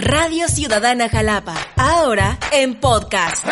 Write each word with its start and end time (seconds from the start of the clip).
Radio 0.00 0.48
Ciudadana 0.48 1.08
Jalapa, 1.10 1.54
ahora 1.76 2.38
en 2.52 2.74
podcast. 2.74 3.44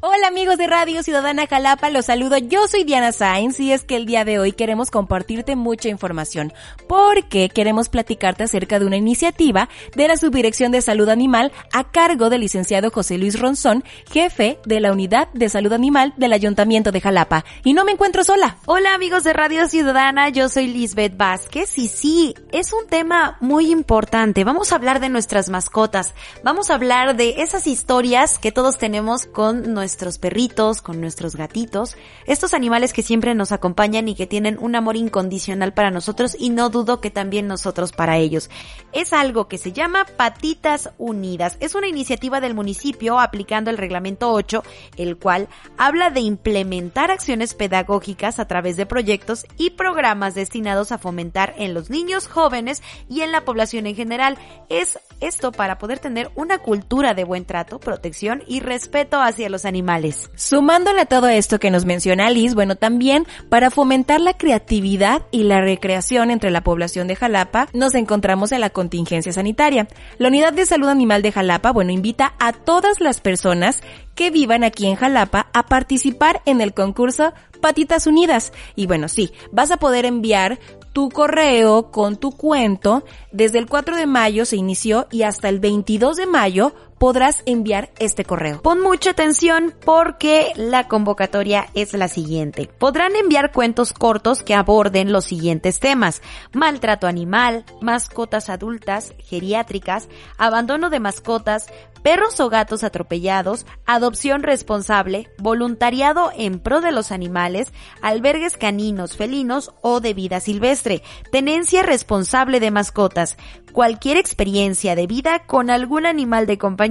Hola 0.00 0.28
amigos 0.28 0.58
de 0.58 0.68
Radio 0.68 1.02
Ciudadana 1.02 1.48
Jalapa, 1.48 1.90
los 1.90 2.04
saludo. 2.04 2.38
Yo 2.38 2.68
soy 2.68 2.84
Diana 2.84 3.10
Sainz 3.10 3.58
y 3.58 3.72
es 3.72 3.82
que 3.82 3.96
el 3.96 4.06
día 4.06 4.24
de 4.24 4.38
hoy 4.38 4.52
queremos 4.52 4.92
compartirte 4.92 5.56
mucha 5.56 5.88
información 5.88 6.52
porque 6.86 7.48
queremos 7.48 7.88
platicarte 7.88 8.44
acerca 8.44 8.78
de 8.78 8.86
una 8.86 8.96
iniciativa 8.96 9.68
de 9.96 10.06
la 10.06 10.16
Subdirección 10.16 10.70
de 10.70 10.82
Salud 10.82 11.08
Animal 11.08 11.50
a 11.72 11.90
cargo 11.90 12.30
del 12.30 12.42
licenciado 12.42 12.92
José 12.92 13.18
Luis 13.18 13.40
Ronzón, 13.40 13.82
jefe 14.08 14.60
de 14.64 14.78
la 14.78 14.92
Unidad 14.92 15.32
de 15.32 15.48
Salud 15.48 15.72
Animal 15.72 16.14
del 16.16 16.32
Ayuntamiento 16.32 16.92
de 16.92 17.00
Jalapa. 17.00 17.44
Y 17.64 17.72
no 17.72 17.84
me 17.84 17.90
encuentro 17.90 18.22
sola. 18.22 18.58
Hola 18.66 18.94
amigos 18.94 19.24
de 19.24 19.32
Radio 19.32 19.66
Ciudadana, 19.66 20.28
yo 20.28 20.48
soy 20.48 20.68
Lisbeth 20.68 21.16
Vázquez 21.16 21.76
y 21.76 21.88
sí, 21.88 22.36
es 22.52 22.72
un 22.72 22.86
tema 22.86 23.36
muy 23.40 23.72
importante. 23.72 24.44
Vamos 24.44 24.70
a 24.70 24.76
hablar 24.76 25.00
de 25.00 25.08
nuestras 25.08 25.48
mascotas, 25.48 26.14
vamos 26.44 26.70
a 26.70 26.74
hablar 26.74 27.16
de 27.16 27.42
esas 27.42 27.66
historias 27.66 28.38
que 28.38 28.52
todos 28.52 28.78
tenemos 28.78 29.26
con 29.26 29.74
nuestras 29.74 29.88
nuestros 29.98 30.18
perritos, 30.18 30.80
con 30.80 31.00
nuestros 31.00 31.34
gatitos, 31.34 31.96
estos 32.24 32.54
animales 32.54 32.92
que 32.92 33.02
siempre 33.02 33.34
nos 33.34 33.50
acompañan 33.50 34.06
y 34.06 34.14
que 34.14 34.28
tienen 34.28 34.56
un 34.60 34.76
amor 34.76 34.94
incondicional 34.94 35.74
para 35.74 35.90
nosotros 35.90 36.36
y 36.38 36.50
no 36.50 36.70
dudo 36.70 37.00
que 37.00 37.10
también 37.10 37.48
nosotros 37.48 37.90
para 37.90 38.16
ellos. 38.16 38.48
Es 38.92 39.12
algo 39.12 39.48
que 39.48 39.58
se 39.58 39.72
llama 39.72 40.06
Patitas 40.16 40.90
Unidas. 40.98 41.56
Es 41.58 41.74
una 41.74 41.88
iniciativa 41.88 42.40
del 42.40 42.54
municipio 42.54 43.18
aplicando 43.18 43.70
el 43.70 43.76
reglamento 43.76 44.30
8, 44.30 44.62
el 44.98 45.16
cual 45.16 45.48
habla 45.76 46.10
de 46.10 46.20
implementar 46.20 47.10
acciones 47.10 47.54
pedagógicas 47.54 48.38
a 48.38 48.46
través 48.46 48.76
de 48.76 48.86
proyectos 48.86 49.46
y 49.56 49.70
programas 49.70 50.36
destinados 50.36 50.92
a 50.92 50.98
fomentar 50.98 51.54
en 51.58 51.74
los 51.74 51.90
niños, 51.90 52.28
jóvenes 52.28 52.84
y 53.08 53.22
en 53.22 53.32
la 53.32 53.40
población 53.40 53.88
en 53.88 53.96
general. 53.96 54.38
Es 54.68 55.00
esto 55.18 55.50
para 55.50 55.78
poder 55.78 55.98
tener 55.98 56.30
una 56.36 56.58
cultura 56.58 57.14
de 57.14 57.24
buen 57.24 57.44
trato, 57.44 57.80
protección 57.80 58.44
y 58.46 58.60
respeto 58.60 59.20
hacia 59.20 59.48
los 59.48 59.64
animales 59.64 59.77
animales. 59.78 60.30
Sumándole 60.34 61.02
a 61.02 61.06
todo 61.06 61.28
esto 61.28 61.60
que 61.60 61.70
nos 61.70 61.84
menciona 61.84 62.30
Liz, 62.30 62.54
bueno, 62.54 62.74
también 62.74 63.26
para 63.48 63.70
fomentar 63.70 64.20
la 64.20 64.36
creatividad 64.36 65.22
y 65.30 65.44
la 65.44 65.60
recreación 65.60 66.30
entre 66.30 66.50
la 66.50 66.62
población 66.62 67.06
de 67.06 67.14
Jalapa, 67.14 67.68
nos 67.72 67.94
encontramos 67.94 68.50
en 68.50 68.60
la 68.60 68.70
contingencia 68.70 69.32
sanitaria. 69.32 69.86
La 70.18 70.28
Unidad 70.28 70.52
de 70.52 70.66
Salud 70.66 70.88
Animal 70.88 71.22
de 71.22 71.30
Jalapa, 71.30 71.70
bueno, 71.70 71.92
invita 71.92 72.34
a 72.40 72.52
todas 72.52 73.00
las 73.00 73.20
personas 73.20 73.82
que 74.16 74.30
vivan 74.32 74.64
aquí 74.64 74.86
en 74.86 74.96
Jalapa 74.96 75.46
a 75.52 75.66
participar 75.66 76.42
en 76.44 76.60
el 76.60 76.74
concurso 76.74 77.32
Patitas 77.60 78.08
Unidas. 78.08 78.52
Y 78.74 78.88
bueno, 78.88 79.08
sí, 79.08 79.30
vas 79.52 79.70
a 79.70 79.76
poder 79.76 80.06
enviar 80.06 80.58
tu 80.92 81.08
correo 81.10 81.92
con 81.92 82.16
tu 82.16 82.32
cuento. 82.32 83.04
Desde 83.30 83.58
el 83.58 83.66
4 83.66 83.96
de 83.96 84.06
mayo 84.06 84.44
se 84.44 84.56
inició 84.56 85.06
y 85.12 85.22
hasta 85.22 85.48
el 85.48 85.60
22 85.60 86.16
de 86.16 86.26
mayo 86.26 86.74
podrás 86.98 87.42
enviar 87.46 87.90
este 87.98 88.24
correo. 88.24 88.60
Pon 88.62 88.80
mucha 88.80 89.10
atención 89.10 89.74
porque 89.84 90.52
la 90.56 90.88
convocatoria 90.88 91.66
es 91.74 91.92
la 91.94 92.08
siguiente. 92.08 92.68
Podrán 92.78 93.16
enviar 93.16 93.52
cuentos 93.52 93.92
cortos 93.92 94.42
que 94.42 94.54
aborden 94.54 95.12
los 95.12 95.24
siguientes 95.24 95.80
temas. 95.80 96.22
Maltrato 96.52 97.06
animal, 97.06 97.64
mascotas 97.80 98.48
adultas, 98.50 99.14
geriátricas, 99.18 100.08
abandono 100.36 100.90
de 100.90 101.00
mascotas, 101.00 101.66
perros 102.02 102.40
o 102.40 102.48
gatos 102.48 102.84
atropellados, 102.84 103.66
adopción 103.86 104.42
responsable, 104.42 105.28
voluntariado 105.38 106.32
en 106.36 106.60
pro 106.60 106.80
de 106.80 106.92
los 106.92 107.12
animales, 107.12 107.72
albergues 108.02 108.56
caninos, 108.56 109.16
felinos 109.16 109.72
o 109.82 110.00
de 110.00 110.14
vida 110.14 110.40
silvestre, 110.40 111.02
tenencia 111.32 111.82
responsable 111.82 112.60
de 112.60 112.70
mascotas, 112.70 113.36
cualquier 113.72 114.16
experiencia 114.16 114.94
de 114.94 115.06
vida 115.06 115.44
con 115.46 115.70
algún 115.70 116.06
animal 116.06 116.46
de 116.46 116.58
compañía 116.58 116.87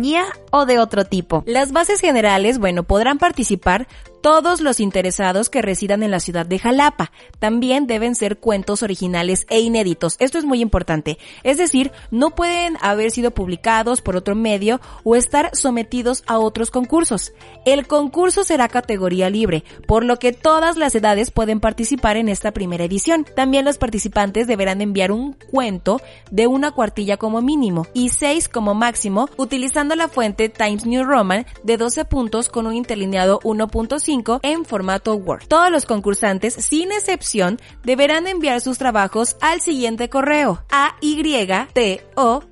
o 0.52 0.66
de 0.66 0.80
otro 0.80 1.06
tipo. 1.06 1.44
Las 1.45 1.72
bases 1.72 2.00
generales, 2.00 2.59
bueno, 2.59 2.84
podrán 2.84 3.17
participar 3.17 3.88
todos 4.21 4.61
los 4.61 4.79
interesados 4.79 5.50
que 5.50 5.61
residan 5.61 6.03
en 6.03 6.11
la 6.11 6.19
ciudad 6.19 6.45
de 6.45 6.59
Jalapa. 6.59 7.11
También 7.39 7.88
deben 7.88 8.16
ser 8.16 8.38
cuentos 8.38 8.83
originales 8.83 9.45
e 9.50 9.59
inéditos. 9.59 10.16
Esto 10.19 10.38
es 10.38 10.45
muy 10.45 10.61
importante. 10.61 11.17
Es 11.44 11.57
decir, 11.57 11.91
no 12.11 12.31
pueden 12.31 12.77
haber 12.81 13.11
sido 13.11 13.31
publicados 13.31 14.01
por 14.01 14.16
otro 14.16 14.35
medio 14.35 14.81
o 15.03 15.16
estar 15.16 15.51
sometidos 15.53 16.23
a 16.27 16.39
otros 16.39 16.72
concursos. 16.72 17.33
El 17.66 17.88
concurso 17.88 18.44
será 18.44 18.67
categoría 18.67 19.29
libre, 19.29 19.63
por 19.88 20.03
lo 20.03 20.17
que 20.17 20.33
todas 20.33 20.77
las 20.77 20.95
edades 20.95 21.31
pueden 21.31 21.59
participar 21.59 22.17
en 22.17 22.29
esta 22.29 22.51
primera 22.51 22.85
edición. 22.85 23.25
También 23.35 23.66
los 23.66 23.77
participantes 23.77 24.47
deberán 24.47 24.81
enviar 24.81 25.11
un 25.11 25.33
cuento 25.51 26.01
de 26.31 26.47
una 26.47 26.72
cuartilla 26.72 27.17
como 27.17 27.41
mínimo 27.41 27.88
y 27.94 28.09
seis 28.09 28.50
como 28.50 28.73
máximo 28.73 29.29
utilizando 29.38 29.95
la 29.95 30.07
fuente 30.07 30.50
Times 30.50 30.85
New 30.85 31.03
Roman 31.03 31.45
de 31.63 31.77
12 31.77 32.06
puntos 32.06 32.50
con 32.50 32.67
un 32.67 32.75
interlineado 32.75 33.39
1.5 33.41 34.06
en 34.44 34.63
formato 34.63 35.16
Word. 35.16 35.47
Todos 35.47 35.72
los 35.72 35.85
concursantes, 35.85 36.53
sin 36.53 36.91
excepción, 36.91 37.59
deberán 37.84 38.28
enviar 38.28 38.62
sus 38.62 38.78
trabajos 38.78 39.35
al 39.41 39.59
siguiente 39.62 40.09
correo 40.09 40.63
a 40.72 40.95
y 41.01 41.18
t 41.73 42.06
o 42.16 42.44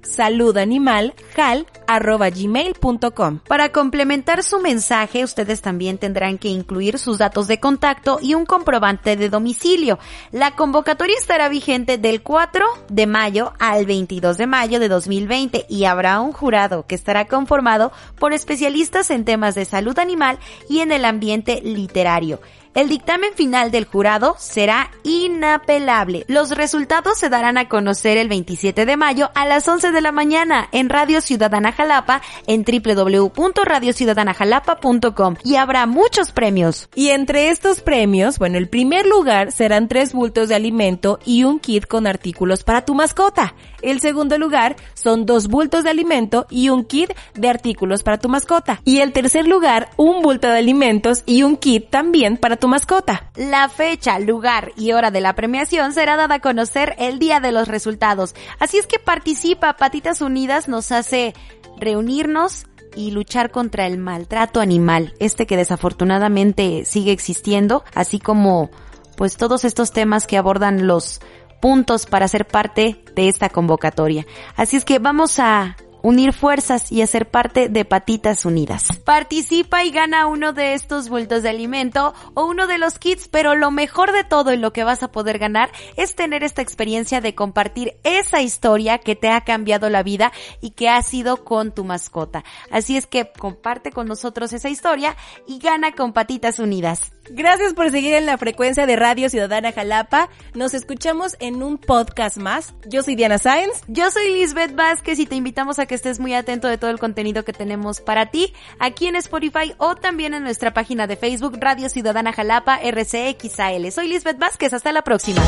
gmail.com 1.99 3.39
Para 3.47 3.71
complementar 3.71 4.43
su 4.43 4.59
mensaje, 4.59 5.23
ustedes 5.23 5.61
también 5.61 5.97
tendrán 5.97 6.37
que 6.37 6.49
incluir 6.49 6.99
sus 6.99 7.17
datos 7.17 7.47
de 7.47 7.59
contacto 7.59 8.19
y 8.21 8.33
un 8.33 8.45
comprobante 8.45 9.15
de 9.15 9.29
domicilio. 9.29 9.99
La 10.31 10.55
convocatoria 10.55 11.15
estará 11.17 11.49
vigente 11.49 11.97
del 11.97 12.21
4 12.21 12.65
de 12.89 13.07
mayo 13.07 13.53
al 13.59 13.85
22 13.85 14.37
de 14.37 14.47
mayo 14.47 14.79
de 14.79 14.89
2020 14.89 15.65
y 15.69 15.85
habrá 15.85 16.19
un 16.19 16.31
jurado 16.31 16.85
que 16.87 16.95
estará 16.95 17.25
conformado 17.25 17.91
por 18.19 18.33
especialistas 18.33 19.09
en 19.09 19.25
temas 19.25 19.55
de 19.55 19.65
salud 19.65 19.97
animal 19.99 20.39
y 20.69 20.79
en 20.79 20.91
el 20.91 21.05
ambiente 21.05 21.61
literario. 21.63 22.39
El 22.75 22.89
dictamen 22.89 23.33
final 23.35 23.71
del 23.71 23.85
jurado 23.85 24.35
será 24.37 24.91
inapelable. 25.03 26.25
Los 26.27 26.51
resultados 26.51 27.17
se 27.17 27.29
darán 27.29 27.57
a 27.57 27.69
conocer 27.69 28.17
el 28.17 28.27
27 28.27 28.85
de 28.85 28.97
mayo 28.97 29.31
a 29.33 29.45
las 29.45 29.65
11 29.65 29.93
de 29.93 30.01
la 30.01 30.11
mañana 30.11 30.67
en 30.73 30.89
Radio 30.89 31.21
Ciudadana 31.21 31.71
Jalapa 31.71 32.21
en 32.47 32.65
www.radiociudadanajalapa.com 32.65 35.35
y 35.45 35.55
habrá 35.55 35.85
muchos 35.85 36.33
premios. 36.33 36.89
Y 36.95 37.11
entre 37.11 37.47
estos 37.47 37.79
premios, 37.79 38.39
bueno, 38.39 38.57
el 38.57 38.67
primer 38.67 39.05
lugar 39.05 39.53
serán 39.53 39.87
tres 39.87 40.11
bultos 40.11 40.49
de 40.49 40.55
alimento 40.55 41.19
y 41.25 41.45
un 41.45 41.61
kit 41.61 41.87
con 41.87 42.07
artículos 42.07 42.65
para 42.65 42.83
tu 42.83 42.93
mascota. 42.93 43.55
El 43.81 44.01
segundo 44.01 44.37
lugar 44.37 44.75
son 44.95 45.25
dos 45.25 45.47
bultos 45.47 45.85
de 45.85 45.91
alimento 45.91 46.45
y 46.49 46.67
un 46.67 46.83
kit 46.83 47.13
de 47.35 47.47
artículos 47.47 48.03
para 48.03 48.17
tu 48.17 48.27
mascota. 48.27 48.81
Y 48.83 48.99
el 48.99 49.13
tercer 49.13 49.47
lugar, 49.47 49.91
un 49.95 50.21
bulto 50.21 50.49
de 50.49 50.57
alimentos 50.57 51.23
y 51.25 51.43
un 51.43 51.55
kit 51.55 51.89
también 51.89 52.35
para 52.35 52.57
tu 52.65 52.69
mascota. 52.69 53.29
La 53.35 53.69
fecha, 53.69 54.17
lugar 54.17 54.71
y 54.75 54.93
hora 54.93 55.11
de 55.11 55.21
la 55.21 55.35
premiación 55.35 55.93
será 55.93 56.17
dada 56.17 56.33
a 56.33 56.39
conocer 56.39 56.95
el 56.97 57.19
día 57.19 57.39
de 57.39 57.51
los 57.51 57.67
resultados. 57.67 58.33
Así 58.57 58.79
es 58.79 58.87
que 58.87 58.97
participa, 58.97 59.77
Patitas 59.77 60.19
Unidas 60.19 60.67
nos 60.67 60.91
hace 60.91 61.35
reunirnos 61.77 62.65
y 62.95 63.11
luchar 63.11 63.51
contra 63.51 63.85
el 63.85 63.99
maltrato 63.99 64.61
animal, 64.61 65.13
este 65.19 65.45
que 65.45 65.57
desafortunadamente 65.57 66.85
sigue 66.85 67.11
existiendo, 67.11 67.83
así 67.93 68.17
como 68.17 68.71
pues 69.15 69.37
todos 69.37 69.63
estos 69.63 69.91
temas 69.91 70.25
que 70.25 70.39
abordan 70.39 70.87
los 70.87 71.21
puntos 71.61 72.07
para 72.07 72.27
ser 72.27 72.47
parte 72.47 73.03
de 73.15 73.27
esta 73.27 73.49
convocatoria. 73.49 74.25
Así 74.55 74.75
es 74.75 74.85
que 74.85 74.97
vamos 74.97 75.37
a 75.37 75.77
unir 76.05 76.33
fuerzas 76.33 76.91
y 76.91 77.01
hacer 77.01 77.31
parte 77.31 77.67
de 77.67 77.83
Patitas 77.83 78.45
Unidas. 78.45 78.85
Participa 79.03 79.83
y 79.83 79.89
gana 79.89 80.27
uno 80.27 80.53
de 80.53 80.75
estos 80.75 81.09
bultos 81.09 81.41
de 81.41 81.49
alimento 81.49 82.13
o 82.35 82.45
uno 82.45 82.67
de 82.67 82.77
los 82.77 82.99
kits, 82.99 83.27
pero 83.27 83.55
lo 83.55 83.71
mejor 83.71 84.11
de 84.11 84.23
todo 84.23 84.53
y 84.53 84.57
lo 84.57 84.71
que 84.71 84.83
vas 84.83 85.01
a 85.01 85.11
poder 85.11 85.39
ganar 85.39 85.71
es 85.97 86.13
tener 86.15 86.43
esta 86.43 86.61
experiencia 86.61 87.21
de 87.21 87.33
compartir 87.33 87.95
esa 88.03 88.43
historia 88.43 88.99
que 88.99 89.15
te 89.15 89.29
ha 89.29 89.41
cambiado 89.41 89.89
la 89.89 90.03
vida 90.03 90.31
y 90.61 90.71
que 90.71 90.89
ha 90.89 91.01
sido 91.01 91.43
con 91.43 91.73
tu 91.73 91.83
mascota. 91.83 92.43
Así 92.69 92.97
es 92.97 93.07
que 93.07 93.31
comparte 93.31 93.91
con 93.91 94.07
nosotros 94.07 94.53
esa 94.53 94.69
historia 94.69 95.17
y 95.47 95.57
gana 95.57 95.93
con 95.93 96.13
Patitas 96.13 96.59
Unidas. 96.59 97.14
Gracias 97.29 97.73
por 97.73 97.89
seguir 97.89 98.13
en 98.13 98.25
la 98.25 98.37
frecuencia 98.37 98.85
de 98.85 98.95
Radio 98.95 99.29
Ciudadana 99.29 99.71
Jalapa. 99.71 100.29
Nos 100.53 100.73
escuchamos 100.73 101.35
en 101.39 101.63
un 101.63 101.77
podcast 101.77 102.37
más. 102.37 102.73
Yo 102.87 103.01
soy 103.01 103.15
Diana 103.15 103.39
Sáenz. 103.39 103.81
Yo 103.87 104.11
soy 104.11 104.33
Lisbeth 104.33 104.75
Vázquez 104.75 105.19
y 105.19 105.25
te 105.25 105.35
invitamos 105.35 105.79
a 105.79 105.85
que 105.85 105.95
estés 105.95 106.19
muy 106.19 106.33
atento 106.33 106.67
de 106.67 106.77
todo 106.77 106.91
el 106.91 106.99
contenido 106.99 107.43
que 107.43 107.53
tenemos 107.53 108.01
para 108.01 108.27
ti 108.27 108.53
aquí 108.79 109.07
en 109.07 109.15
Spotify 109.15 109.73
o 109.77 109.95
también 109.95 110.33
en 110.33 110.43
nuestra 110.43 110.73
página 110.73 111.07
de 111.07 111.15
Facebook 111.15 111.57
Radio 111.59 111.89
Ciudadana 111.89 112.31
Jalapa 112.31 112.77
RCXAL. 112.77 113.91
Soy 113.91 114.07
Lisbeth 114.07 114.37
Vázquez. 114.37 114.73
Hasta 114.73 114.91
la 114.91 115.01
próxima. 115.01 115.41